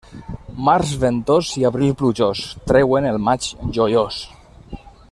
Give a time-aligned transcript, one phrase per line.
[0.69, 4.23] Març ventós i abril plujós treuen el maig joiós.